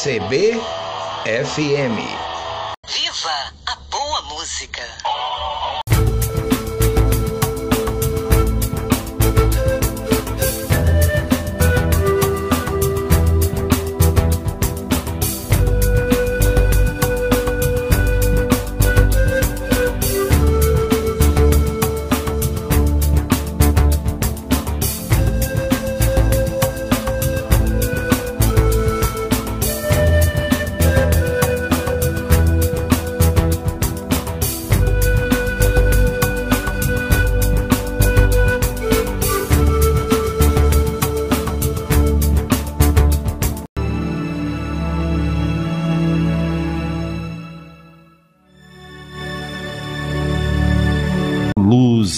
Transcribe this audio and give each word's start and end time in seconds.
CBFM. 0.00 0.60
Viva 2.86 3.52
a 3.66 3.74
boa 3.90 4.22
música! 4.22 4.82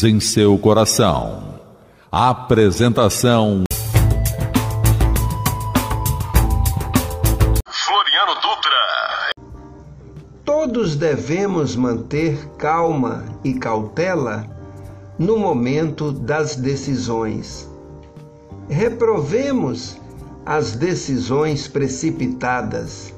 Luz 0.01 0.05
em 0.05 0.19
seu 0.21 0.57
coração. 0.59 1.61
Apresentação 2.11 3.65
Floriano 7.69 8.35
Dutra. 8.37 9.33
Todos 10.45 10.97
devemos 10.97 11.77
manter 11.77 12.49
calma 12.57 13.25
e 13.45 13.55
cautela 13.55 14.47
no 15.19 15.39
momento 15.39 16.13
das 16.13 16.57
decisões. 16.57 17.69
Reprovemos 18.69 19.99
as 20.47 20.73
decisões 20.77 21.69
precipitadas. 21.69 23.13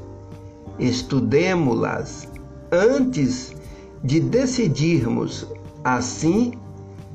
Estudemo-las 0.79 2.29
antes 2.73 3.55
de 4.03 4.19
decidirmos. 4.19 5.47
Assim, 5.85 6.53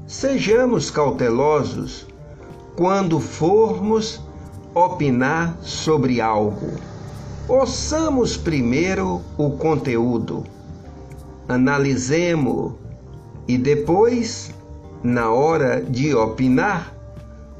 sejamos 0.08 0.89
cautelosos 0.89 2.08
quando 2.77 3.19
formos 3.19 4.22
opinar 4.73 5.58
sobre 5.61 6.22
algo. 6.22 6.72
Ouçamos 7.49 8.38
primeiro 8.38 9.22
o 9.38 9.52
conteúdo, 9.52 10.45
analisemo-o 11.47 12.77
e 13.47 13.58
depois, 13.58 14.53
na 15.03 15.30
hora 15.30 15.81
de 15.81 16.16
opinar, 16.16 16.94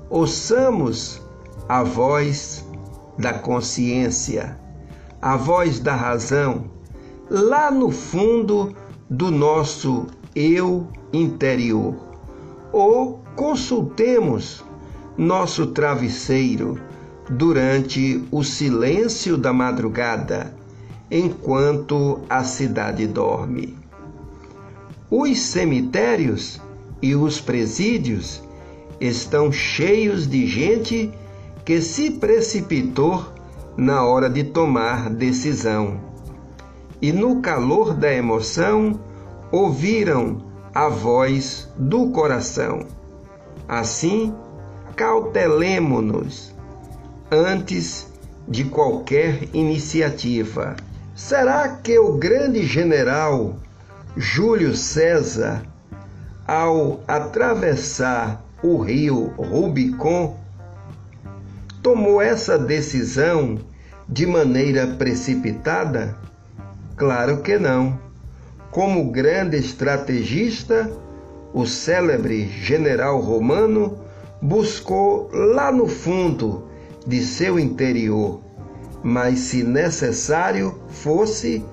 ouçamos 0.09 1.22
a 1.67 1.84
voz 1.84 2.66
da 3.17 3.34
consciência, 3.34 4.58
a 5.22 5.36
voz 5.36 5.80
da 5.80 5.95
razão, 5.95 6.66
lá 7.30 7.70
no 7.70 7.92
fundo 7.92 8.73
do 9.09 9.32
nosso 9.32 10.08
eu 10.36 10.88
interior. 11.11 12.06
Ou 12.72 13.23
consultemos 13.36 14.64
nosso 15.18 15.68
travesseiro 15.68 16.80
durante 17.30 18.23
o 18.32 18.44
silêncio 18.44 19.38
da 19.38 19.52
madrugada, 19.52 20.56
enquanto 21.10 22.20
a 22.30 22.44
cidade 22.44 23.08
dorme. 23.08 23.78
Os 25.10 25.40
cemitérios 25.40 26.62
e 27.02 27.16
os 27.16 27.39
presídios 27.39 28.42
estão 29.00 29.52
cheios 29.52 30.27
de 30.27 30.45
gente 30.45 31.11
que 31.64 31.82
se 31.82 32.11
precipitou 32.11 33.26
na 33.76 34.04
hora 34.04 34.30
de 34.30 34.44
tomar 34.44 35.10
decisão. 35.10 36.00
E 37.02 37.11
no 37.11 37.42
calor 37.42 37.94
da 37.94 38.11
emoção, 38.11 39.00
ouviram 39.52 40.46
a 40.77 40.89
voz 40.89 41.67
do 41.76 42.11
coração. 42.11 42.86
Assim, 43.67 44.32
cautelemo-nos 44.95 46.54
antes 47.32 48.08
de 48.48 48.64
qualquer 48.65 49.49
iniciativa. 49.55 50.76
Será 51.15 51.67
que 51.67 51.98
o 51.98 52.20
grande 52.20 52.64
general 52.64 53.55
Júlio 54.15 54.76
César, 54.76 55.64
ao 56.48 56.99
atravessar 57.08 58.45
o 58.61 58.77
rio 58.77 59.33
Rubicon, 59.36 60.38
tomou 61.82 62.21
essa 62.21 62.55
decisão 62.55 63.58
de 64.08 64.27
maneira 64.27 64.86
precipitada? 64.86 66.15
Claro 66.95 67.42
que 67.42 67.58
não. 67.58 68.07
Como 68.72 69.11
grande 69.11 69.58
estrategista, 69.58 70.92
o 71.54 71.66
célebre 71.66 72.48
general 72.48 73.20
romano 73.20 73.98
buscou 74.42 75.30
lá 75.33 75.72
no 75.72 75.88
fundo 75.88 76.67
de 77.06 77.23
seu 77.23 77.58
interior, 77.58 78.42
mas 79.02 79.39
se 79.39 79.64
necessário 79.64 80.77
fosse, 80.89 81.64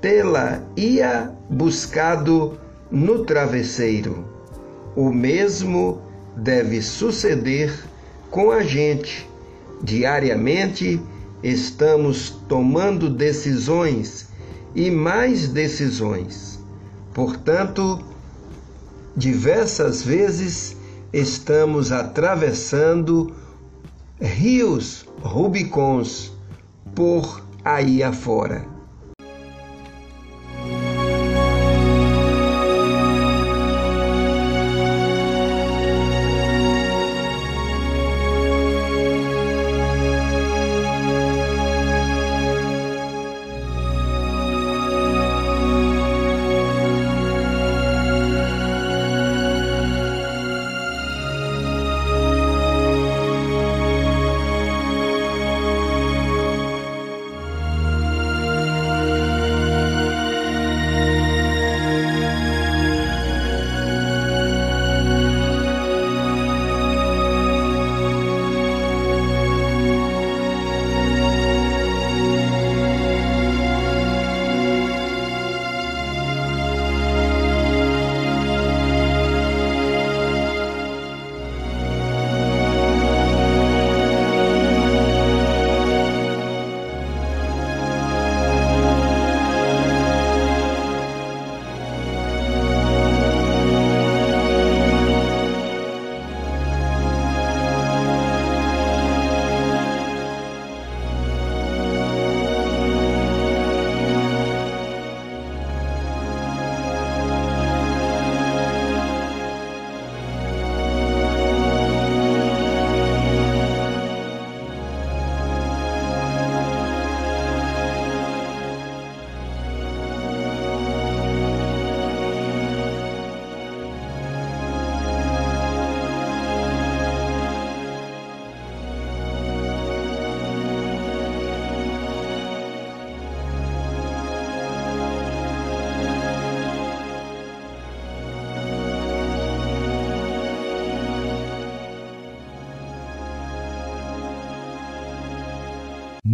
tê-la 0.00 0.62
ia 0.76 1.32
buscado 1.48 2.58
no 2.90 3.24
travesseiro. 3.24 4.24
O 4.94 5.10
mesmo 5.10 6.02
deve 6.36 6.82
suceder 6.82 7.72
com 8.30 8.50
a 8.50 8.62
gente. 8.62 9.28
Diariamente 9.82 11.00
estamos 11.42 12.30
tomando 12.48 13.08
decisões 13.08 14.27
e 14.78 14.92
mais 14.92 15.48
decisões. 15.48 16.60
Portanto, 17.12 17.98
diversas 19.16 20.04
vezes 20.04 20.76
estamos 21.12 21.90
atravessando 21.90 23.34
rios 24.20 25.04
Rubicons 25.20 26.32
por 26.94 27.42
aí 27.64 28.04
afora. 28.04 28.64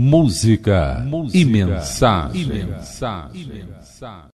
Música, 0.04 1.02
Música 1.06 1.38
e 1.38 1.44
mensagem. 1.46 2.42
E 2.42 2.46
mensagem. 2.46 3.40
E 3.40 3.46
mensagem. 3.46 4.33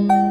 Em 0.00 0.29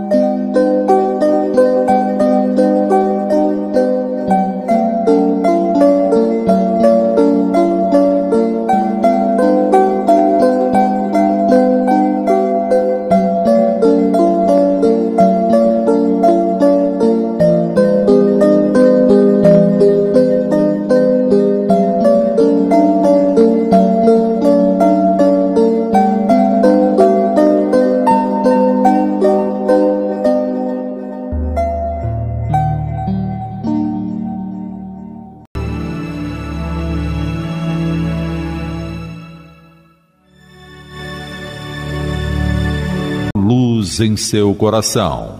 seu 44.29 44.53
coração. 44.53 45.39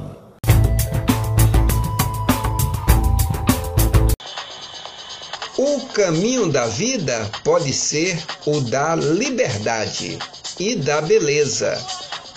O 5.56 5.82
caminho 5.94 6.52
da 6.52 6.66
vida 6.66 7.30
pode 7.44 7.72
ser 7.72 8.20
o 8.48 8.60
da 8.62 8.96
liberdade 8.96 10.18
e 10.60 10.76
da 10.76 11.02
beleza, 11.02 11.80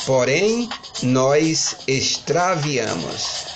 porém 0.05 0.69
nós 1.03 1.77
extraviamos. 1.89 3.47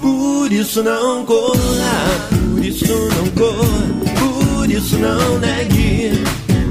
Por 0.00 0.50
isso 0.50 0.82
não 0.82 1.26
corra, 1.26 2.28
por 2.30 2.64
isso 2.64 2.86
não 2.86 3.30
corra, 3.32 4.56
por 4.56 4.70
isso 4.70 4.96
não 4.96 5.38
negue, 5.38 6.12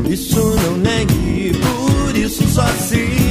por 0.01 0.11
isso 0.11 0.39
não 0.39 0.77
negue, 0.77 1.51
por 1.53 2.17
isso 2.17 2.47
só 2.49 2.65
siga 2.65 3.27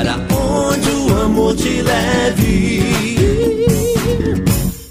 para 0.00 0.16
onde 0.34 0.90
o 0.90 1.22
amor 1.22 1.54
te 1.54 1.82
leve. 1.82 2.82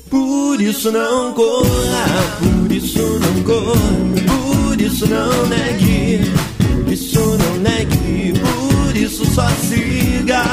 Por 0.07 0.61
isso 0.61 0.91
não 0.91 1.33
corra, 1.33 2.05
por 2.37 2.71
isso 2.71 3.19
não 3.19 3.43
corra, 3.43 3.73
por 4.27 4.79
isso 4.79 5.07
não 5.07 5.47
negue, 5.47 6.19
por 6.59 6.93
isso 6.93 7.19
não 7.19 7.57
negue, 7.57 8.33
por 8.39 8.95
isso 8.95 9.25
só 9.33 9.49
siga 9.49 10.43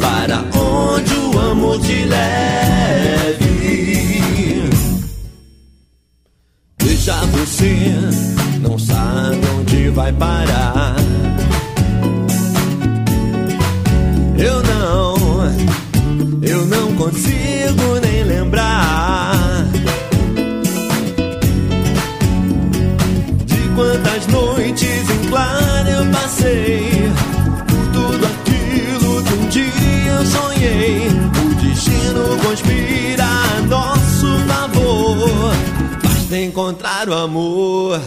para 0.00 0.44
onde 0.58 1.14
o 1.14 1.38
amor 1.38 1.80
te 1.80 2.04
leve. 2.06 3.44
Deixa 6.78 7.14
você, 7.26 7.88
não 8.62 8.76
sabe 8.76 9.38
onde 9.56 9.90
vai 9.90 10.12
parar 10.12 11.13
consigo 16.96 18.00
nem 18.02 18.24
lembrar 18.24 19.66
de 23.44 23.56
quantas 23.74 24.26
noites 24.28 25.10
em 25.10 25.28
claro 25.28 25.88
eu 25.88 26.06
passei 26.12 27.10
por 27.66 27.86
tudo 27.92 28.26
aquilo 28.26 29.22
que 29.22 29.34
um 29.34 29.48
dia 29.48 30.12
eu 30.18 30.26
sonhei. 30.26 31.08
O 31.08 31.54
destino 31.54 32.38
conspira 32.44 33.24
a 33.24 33.60
nosso 33.62 34.38
favor, 34.46 35.52
basta 36.02 36.38
encontrar 36.38 37.08
o 37.08 37.14
amor. 37.14 38.00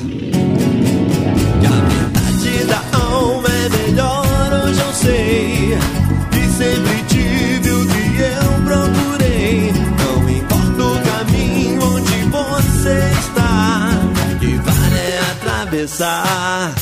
Que 1.59 1.65
a 1.65 1.69
verdade 1.69 2.65
da 2.65 2.97
alma 2.97 3.47
é 3.49 3.69
melhor, 3.69 4.63
hoje 4.65 4.79
eu 4.79 4.93
sei 4.93 5.77
sempre 6.57 7.03
tive 7.07 7.16
atravessar. 15.67 16.73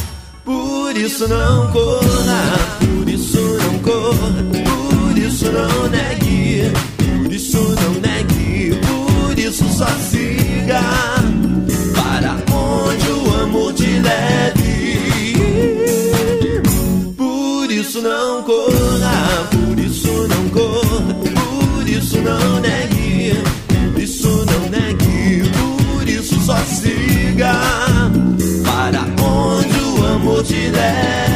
Por 0.44 0.96
isso 0.96 1.28
não 1.28 1.72
corra, 1.72 2.78
por 2.80 3.10
isso 3.10 3.40
não 3.40 3.80
corra, 3.80 4.44
por 4.54 5.18
isso 5.18 5.52
não 5.52 5.90
negue, 5.90 6.72
por 7.24 7.34
isso 7.34 7.58
não 7.58 7.94
negue, 8.00 8.80
por 8.86 9.40
isso 9.40 9.66
só 9.74 9.88
siga 9.88 10.82
para 11.96 12.38
onde 12.54 13.10
o 13.10 13.42
amor 13.42 13.74
te 13.74 13.88
leve. 14.00 15.34
Por 17.18 17.72
isso 17.72 18.02
não 18.02 18.44
corra, 18.44 19.50
isso 21.88 22.18
não 22.22 22.60
negue, 22.60 23.34
isso 23.98 24.46
não 24.46 24.70
negue, 24.70 25.50
por 25.50 26.08
isso 26.08 26.40
só 26.42 26.58
siga 26.58 27.95
te 30.46 30.70
leve. 30.70 31.35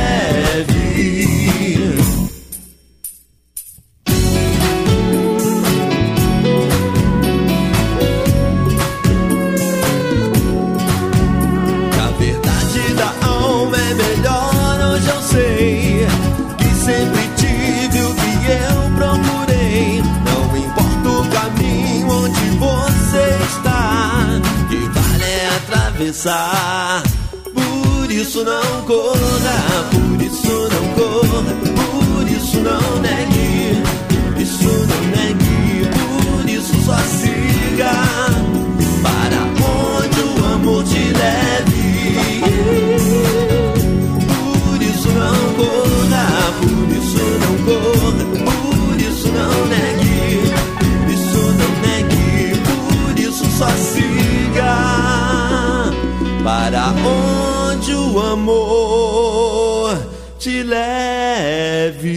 Para 56.50 56.92
onde 57.06 57.94
o 57.94 58.20
amor 58.20 59.96
te 60.40 60.64
leve. 60.64 62.10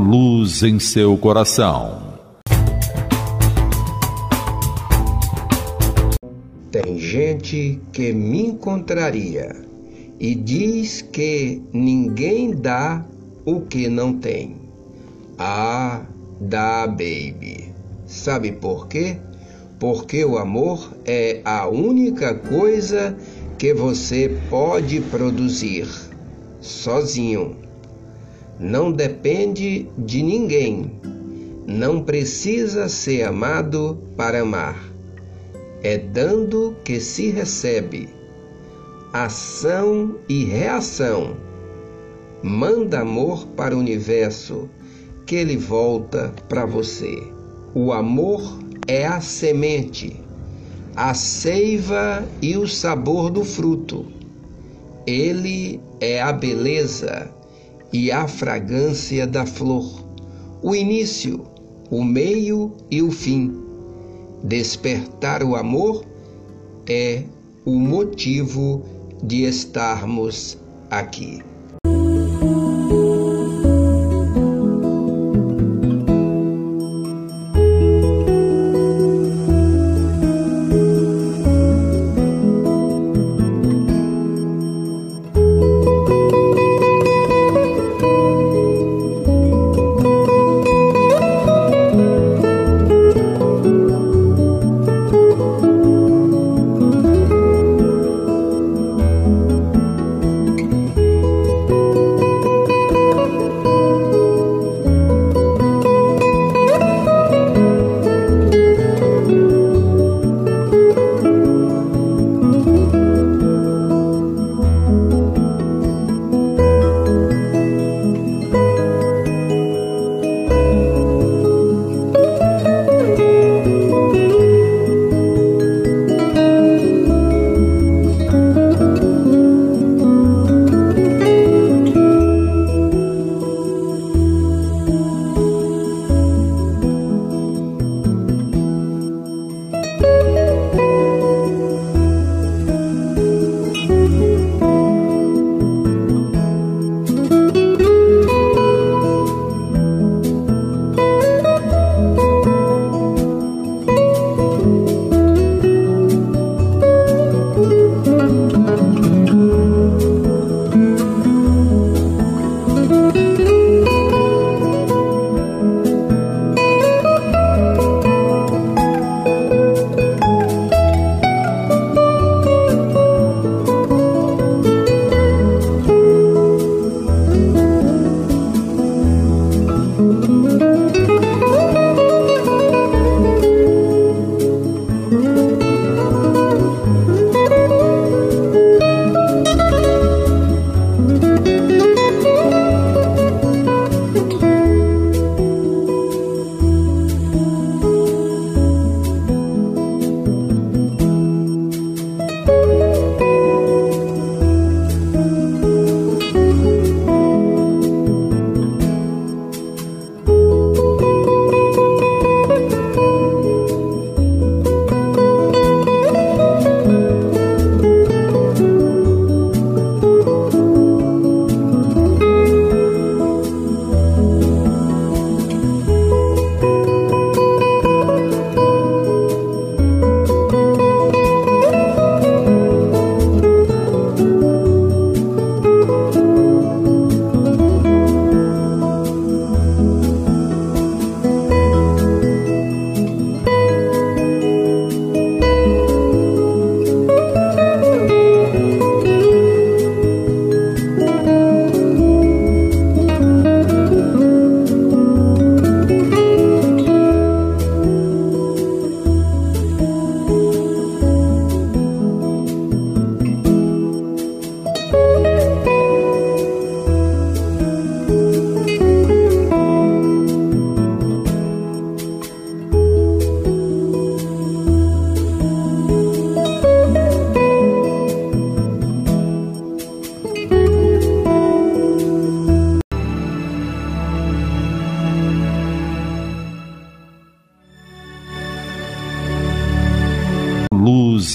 Luz 0.00 0.64
em 0.64 0.80
seu 0.80 1.16
coração. 1.16 2.02
Tem 6.72 6.98
gente 6.98 7.80
que 7.92 8.12
me 8.12 8.48
encontraria 8.48 9.54
e 10.18 10.34
diz 10.34 11.02
que 11.02 11.62
ninguém 11.72 12.50
dá 12.50 13.06
o 13.48 13.62
que 13.62 13.88
não 13.88 14.12
tem. 14.12 14.56
Ah, 15.38 16.02
dá, 16.38 16.86
baby. 16.86 17.72
Sabe 18.04 18.52
por 18.52 18.88
quê? 18.88 19.16
Porque 19.80 20.22
o 20.22 20.36
amor 20.36 20.92
é 21.06 21.40
a 21.46 21.66
única 21.66 22.34
coisa 22.34 23.16
que 23.56 23.72
você 23.72 24.36
pode 24.50 25.00
produzir 25.00 25.88
sozinho. 26.60 27.56
Não 28.60 28.92
depende 28.92 29.88
de 29.96 30.22
ninguém. 30.22 30.92
Não 31.66 32.02
precisa 32.02 32.86
ser 32.86 33.22
amado 33.22 33.98
para 34.14 34.42
amar. 34.42 34.92
É 35.82 35.96
dando 35.96 36.76
que 36.84 37.00
se 37.00 37.30
recebe. 37.30 38.10
Ação 39.10 40.16
e 40.28 40.44
reação. 40.44 41.47
Manda 42.42 43.00
amor 43.00 43.46
para 43.56 43.74
o 43.74 43.80
universo, 43.80 44.70
que 45.26 45.34
ele 45.34 45.56
volta 45.56 46.32
para 46.48 46.64
você. 46.64 47.20
O 47.74 47.92
amor 47.92 48.60
é 48.86 49.04
a 49.04 49.20
semente, 49.20 50.20
a 50.94 51.14
seiva 51.14 52.24
e 52.40 52.56
o 52.56 52.66
sabor 52.66 53.28
do 53.28 53.44
fruto. 53.44 54.06
Ele 55.04 55.80
é 56.00 56.22
a 56.22 56.32
beleza 56.32 57.28
e 57.92 58.12
a 58.12 58.28
fragrância 58.28 59.26
da 59.26 59.44
flor, 59.44 60.04
o 60.62 60.76
início, 60.76 61.44
o 61.90 62.04
meio 62.04 62.72
e 62.88 63.02
o 63.02 63.10
fim. 63.10 63.52
Despertar 64.44 65.42
o 65.42 65.56
amor 65.56 66.04
é 66.88 67.24
o 67.64 67.72
motivo 67.72 68.84
de 69.22 69.42
estarmos 69.42 70.56
aqui. 70.88 71.42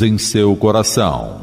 Em 0.04 0.18
seu 0.18 0.56
coração. 0.56 1.42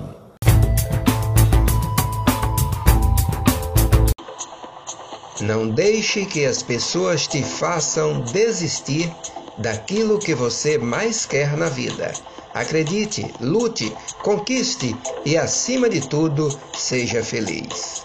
Não 5.40 5.68
deixe 5.68 6.26
que 6.26 6.44
as 6.44 6.62
pessoas 6.62 7.26
te 7.26 7.42
façam 7.42 8.20
desistir 8.20 9.10
daquilo 9.56 10.18
que 10.18 10.34
você 10.34 10.76
mais 10.76 11.24
quer 11.24 11.56
na 11.56 11.68
vida. 11.70 12.12
Acredite, 12.52 13.26
lute, 13.40 13.92
conquiste 14.22 14.94
e, 15.24 15.36
acima 15.36 15.88
de 15.88 16.00
tudo, 16.06 16.48
seja 16.74 17.22
feliz. 17.22 18.04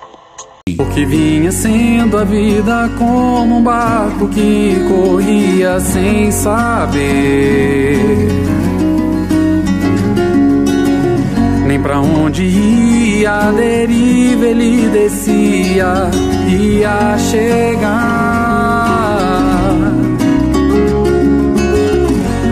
O 0.80 0.86
que 0.94 1.06
vinha 1.06 1.52
sendo 1.52 2.18
a 2.18 2.24
vida 2.24 2.90
como 2.98 3.58
um 3.58 3.64
barco 3.64 4.30
que 4.30 4.76
corria 4.88 5.80
sem 5.80 6.32
saber 6.32 7.16
nem 11.76 11.82
para 11.82 12.00
onde 12.00 12.44
ia, 12.44 13.34
a 13.34 13.52
deriva 13.52 14.46
ele 14.46 14.88
descia, 14.90 16.10
ia 16.48 17.18
chegar 17.18 18.06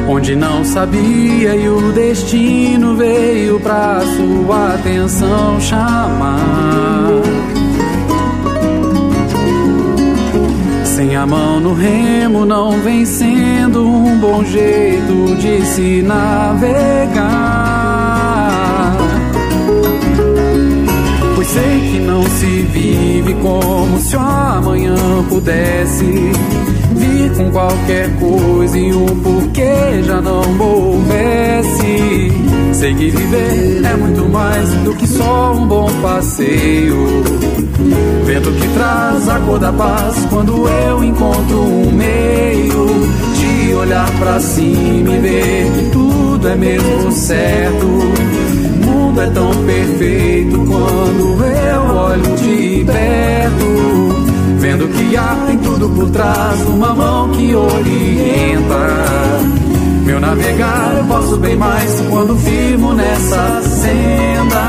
onde 0.10 0.36
não 0.36 0.66
sabia 0.66 1.56
e 1.56 1.70
o 1.70 1.92
destino 1.94 2.96
veio 2.96 3.60
pra 3.60 4.02
sua 4.02 4.76
atenção 4.76 5.60
chamar. 5.60 7.22
Sem 10.84 11.16
a 11.16 11.26
mão 11.26 11.60
no 11.60 11.74
remo 11.74 12.46
não 12.46 12.80
vem 12.82 13.06
sendo 13.06 13.88
um 13.88 14.18
bom 14.20 14.44
jeito 14.44 15.36
de 15.38 15.66
se 15.66 16.02
navegar. 16.04 17.64
Pois 21.44 21.52
sei 21.52 21.92
que 21.92 22.00
não 22.00 22.24
se 22.24 22.46
vive 22.46 23.34
como 23.42 24.00
se 24.00 24.16
o 24.16 24.20
amanhã 24.20 24.96
pudesse 25.28 26.06
vir 26.96 27.32
com 27.36 27.52
qualquer 27.52 28.10
coisa 28.18 28.80
e 28.80 28.94
um 28.94 29.06
porquê 29.08 30.04
já 30.04 30.22
não 30.22 30.58
houvesse. 30.58 32.32
Sei 32.72 32.94
que 32.94 33.10
viver 33.10 33.82
é 33.84 33.94
muito 33.94 34.30
mais 34.30 34.70
do 34.86 34.96
que 34.96 35.06
só 35.06 35.52
um 35.54 35.68
bom 35.68 35.90
passeio. 36.02 37.24
Vento 38.24 38.50
que 38.50 38.68
traz 38.76 39.28
a 39.28 39.38
cor 39.40 39.60
da 39.60 39.74
paz 39.74 40.26
quando 40.30 40.66
eu 40.70 41.04
encontro 41.04 41.60
um 41.60 41.92
meio 41.92 42.88
de 43.36 43.74
olhar 43.74 44.10
para 44.18 44.40
cima 44.40 45.10
e 45.10 45.20
ver 45.20 45.72
que 45.74 45.90
tudo 45.92 46.48
é 46.48 46.56
mesmo 46.56 47.12
certo. 47.12 47.86
O 47.86 48.86
mundo 48.86 49.22
é 49.22 49.28
tão 49.28 49.52
perfeito 49.66 50.58
quando 50.60 51.13
trás, 56.54 56.62
uma 56.68 56.94
mão 56.94 57.30
que 57.32 57.56
orienta. 57.56 58.74
Meu 60.06 60.20
navegar 60.20 60.96
eu 60.98 61.04
posso 61.06 61.38
bem 61.38 61.56
mais 61.56 62.02
quando 62.10 62.38
firmo 62.38 62.94
nessa 62.94 63.62
senda. 63.62 64.64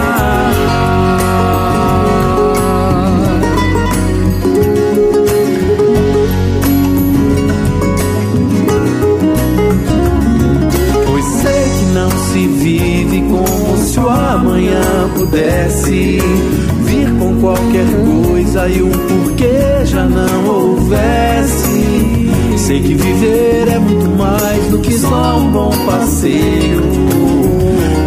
Pois 11.07 11.25
sei 11.25 11.65
que 11.79 11.87
não 11.93 12.11
se 12.11 12.47
vive 12.47 13.23
como 13.23 13.77
se 13.79 14.01
o 14.01 14.09
amanhã 14.09 15.11
pudesse 15.17 16.19
vir 16.85 17.11
com 17.19 17.41
qualquer 17.41 17.87
coisa 18.27 18.69
e 18.69 18.83
um 18.83 18.91
porquê 18.91 19.85
já 19.85 20.05
não 20.07 20.47
houvesse. 20.47 21.64
Sei 22.65 22.81
que 22.81 22.95
viver 22.95 23.69
é 23.69 23.79
muito 23.79 24.09
mais 24.17 24.69
do 24.69 24.79
que 24.79 24.95
só 24.95 25.37
um 25.37 25.51
bom 25.51 25.71
passeio. 25.85 26.81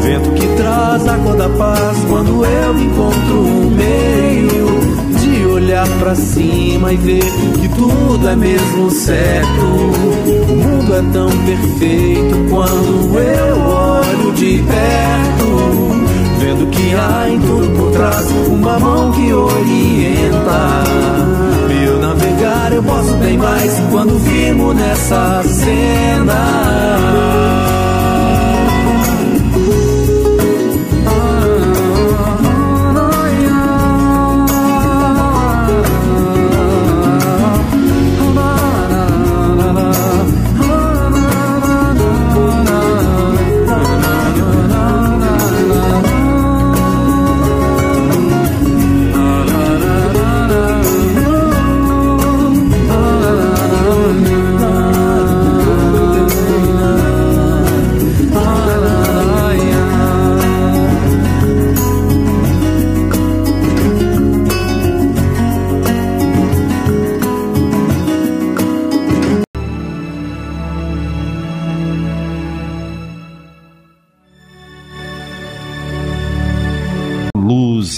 Vento 0.01 0.31
que 0.31 0.47
traz 0.55 1.07
a 1.07 1.15
cor 1.19 1.35
da 1.35 1.47
paz 1.47 1.95
quando 2.09 2.43
eu 2.43 2.79
encontro 2.79 3.37
um 3.37 3.69
meio 3.69 4.65
de 5.19 5.45
olhar 5.45 5.87
pra 5.99 6.15
cima 6.15 6.91
e 6.91 6.97
ver 6.97 7.23
que 7.61 7.69
tudo 7.69 8.27
é 8.27 8.35
mesmo 8.35 8.89
certo. 8.89 9.61
O 10.25 10.55
mundo 10.55 10.95
é 10.95 11.03
tão 11.13 11.29
perfeito 11.45 12.49
quando 12.49 13.19
eu 13.19 13.59
olho 13.59 14.33
de 14.33 14.63
perto. 14.63 15.87
Vendo 16.39 16.67
que 16.71 16.95
há 16.95 17.29
em 17.29 17.39
tudo 17.41 17.77
por 17.77 17.91
trás 17.91 18.25
uma 18.47 18.79
mão 18.79 19.11
que 19.11 19.31
orienta. 19.31 20.86
Eu 22.77 22.83
posso 22.83 23.17
bem 23.17 23.35
mais 23.39 23.79
quando 23.89 24.19
firmo 24.19 24.71
nessa 24.71 25.41
senda. 25.41 27.36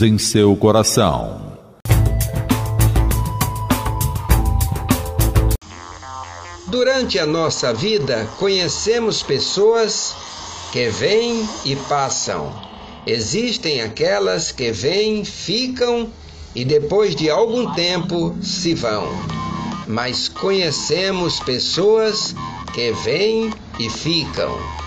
Em 0.02 0.18
seu 0.18 0.56
coração. 0.56 1.58
Durante 6.68 7.20
a 7.20 7.26
nossa 7.26 7.74
vida, 7.74 8.26
conhecemos 8.38 9.22
pessoas 9.22 10.16
que 10.72 10.88
vêm 10.88 11.46
e 11.66 11.76
passam. 11.76 12.50
Existem 13.06 13.82
aquelas 13.82 14.54
que 14.54 14.72
vêm, 14.72 15.26
ficam 15.26 16.10
e 16.56 16.64
depois 16.64 17.14
de 17.14 17.30
algum 17.30 17.74
tempo 17.74 18.34
se 18.42 18.74
vão. 18.74 19.10
Mas 19.86 20.30
conhecemos 20.30 21.42
pessoas 21.42 22.34
que 22.74 22.94
vêm 23.04 23.52
e 23.78 23.90
ficam. 23.90 24.79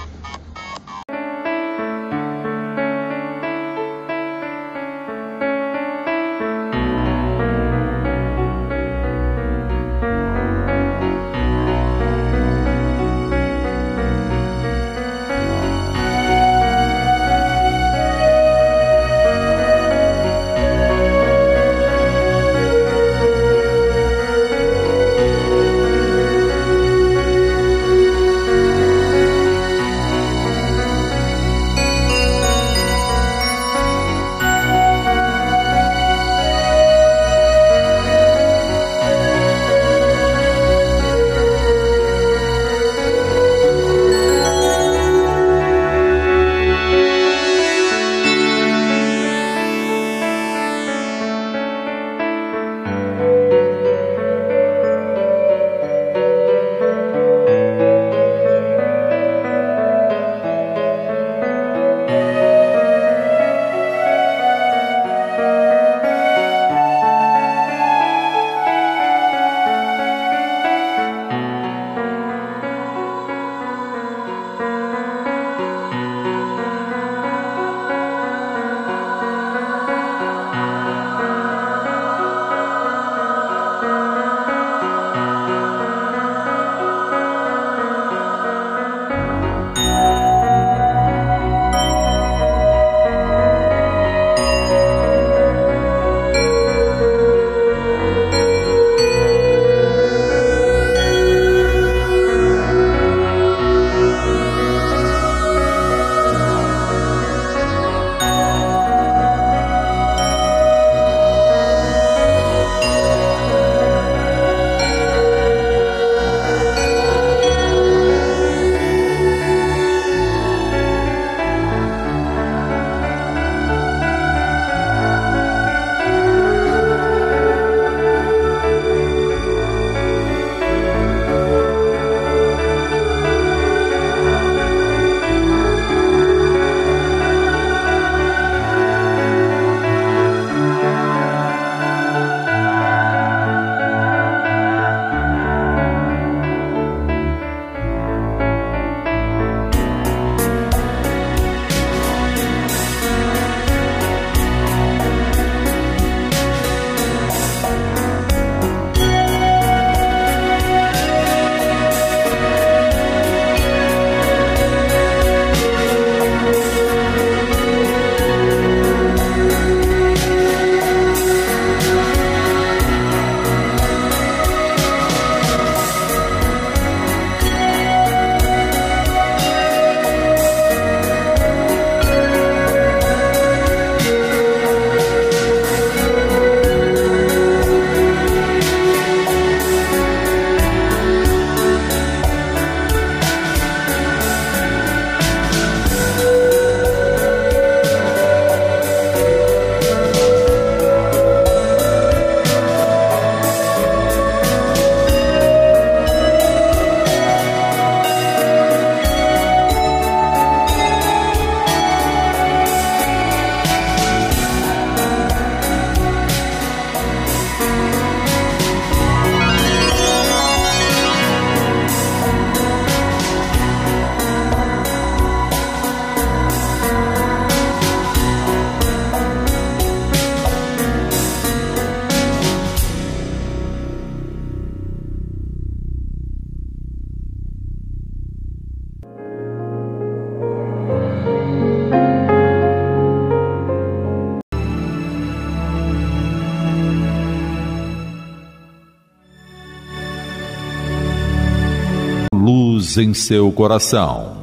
Em 253.12 253.14
seu 253.14 253.52
coração. 253.52 254.41